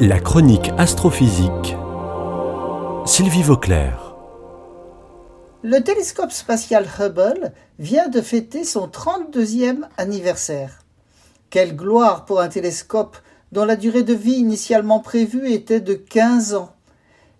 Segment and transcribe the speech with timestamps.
[0.00, 1.76] La chronique astrophysique.
[3.04, 4.14] Sylvie Vauclair.
[5.64, 10.78] Le télescope spatial Hubble vient de fêter son 32e anniversaire.
[11.50, 13.16] Quelle gloire pour un télescope
[13.50, 16.70] dont la durée de vie initialement prévue était de 15 ans.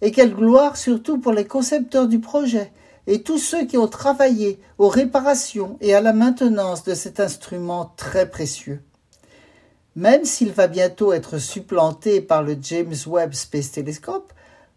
[0.02, 2.72] Et quelle gloire surtout pour les concepteurs du projet
[3.06, 7.93] et tous ceux qui ont travaillé aux réparations et à la maintenance de cet instrument
[7.96, 8.82] très précieux.
[9.99, 14.33] Même s'il va bientôt être supplanté par le James Webb Space Telescope,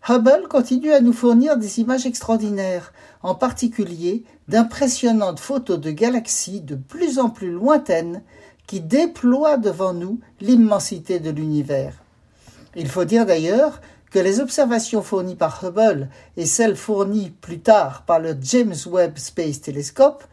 [0.09, 6.73] Hubble continue à nous fournir des images extraordinaires, en particulier d'impressionnantes photos de galaxies de
[6.73, 8.23] plus en plus lointaines
[8.65, 11.93] qui déploient devant nous l'immensité de l'univers.
[12.75, 13.79] Il faut dire d'ailleurs
[14.09, 19.19] que les observations fournies par Hubble et celles fournies plus tard par le James Webb
[19.19, 20.23] Space Telescope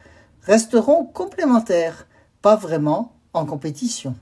[0.45, 2.07] resteront complémentaires,
[2.41, 4.15] pas vraiment en compétition.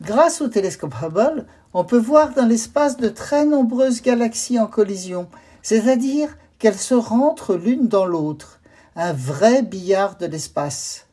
[0.00, 1.44] Grâce au télescope Hubble,
[1.74, 5.26] on peut voir dans l'espace de très nombreuses galaxies en collision,
[5.60, 6.28] c'est-à-dire
[6.60, 8.60] qu'elles se rentrent l'une dans l'autre,
[8.94, 11.06] un vrai billard de l'espace.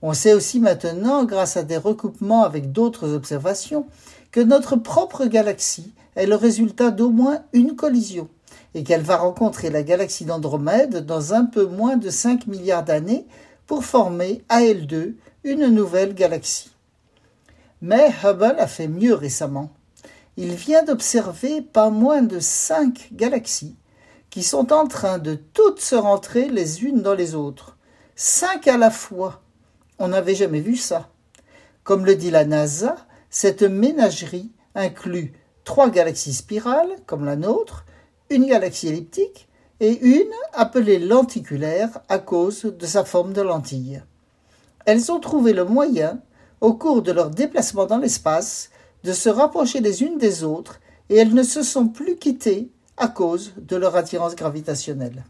[0.00, 3.84] On sait aussi maintenant, grâce à des recoupements avec d'autres observations,
[4.32, 8.26] que notre propre galaxie est le résultat d'au moins une collision,
[8.74, 13.26] et qu'elle va rencontrer la galaxie d'Andromède dans un peu moins de 5 milliards d'années
[13.66, 16.70] pour former à elle deux une nouvelle galaxie.
[17.82, 19.70] Mais Hubble a fait mieux récemment.
[20.36, 23.76] Il vient d'observer pas moins de cinq galaxies
[24.30, 27.76] qui sont en train de toutes se rentrer les unes dans les autres.
[28.14, 29.42] Cinq à la fois.
[29.98, 31.08] On n'avait jamais vu ça.
[31.82, 32.96] Comme le dit la NASA,
[33.28, 35.32] cette ménagerie inclut
[35.64, 37.84] trois galaxies spirales, comme la nôtre,
[38.28, 39.48] une galaxie elliptique
[39.80, 44.02] et une appelée lenticulaire à cause de sa forme de lentille.
[44.84, 46.20] Elles ont trouvé le moyen
[46.60, 48.70] au cours de leur déplacement dans l'espace,
[49.04, 53.08] de se rapprocher les unes des autres, et elles ne se sont plus quittées à
[53.08, 55.24] cause de leur attirance gravitationnelle.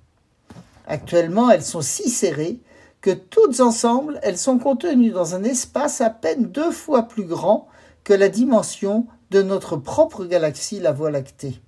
[0.87, 2.59] Actuellement, elles sont si serrées
[3.01, 7.69] que toutes ensemble, elles sont contenues dans un espace à peine deux fois plus grand
[8.05, 11.61] que la dimension de notre propre galaxie, la Voie lactée.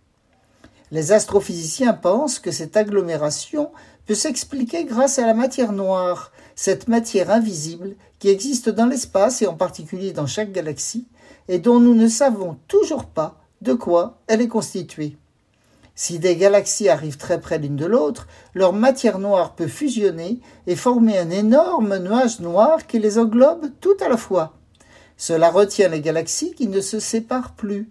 [0.92, 3.70] Les astrophysiciens pensent que cette agglomération
[4.04, 9.46] peut s'expliquer grâce à la matière noire, cette matière invisible qui existe dans l'espace et
[9.46, 11.06] en particulier dans chaque galaxie,
[11.48, 15.16] et dont nous ne savons toujours pas de quoi elle est constituée.
[15.94, 20.76] Si des galaxies arrivent très près l'une de l'autre, leur matière noire peut fusionner et
[20.76, 24.58] former un énorme nuage noir qui les englobe tout à la fois.
[25.16, 27.90] Cela retient les galaxies qui ne se séparent plus.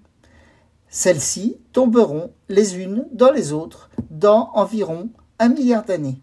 [0.93, 5.09] Celles-ci tomberont les unes dans les autres dans environ
[5.39, 6.21] un milliard d'années.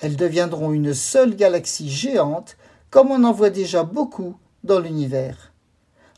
[0.00, 2.58] Elles deviendront une seule galaxie géante,
[2.90, 5.52] comme on en voit déjà beaucoup dans l'univers.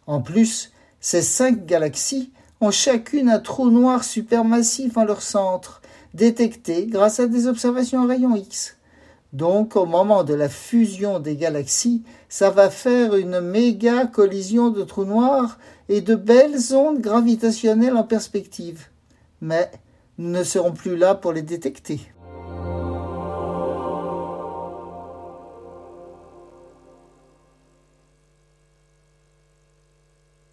[0.09, 5.81] En plus, ces cinq galaxies ont chacune un trou noir supermassif en leur centre,
[6.13, 8.79] détecté grâce à des observations en rayon X.
[9.33, 14.83] Donc, au moment de la fusion des galaxies, ça va faire une méga collision de
[14.83, 15.59] trous noirs
[15.89, 18.87] et de belles ondes gravitationnelles en perspective.
[19.41, 19.71] Mais
[20.19, 22.01] nous ne serons plus là pour les détecter.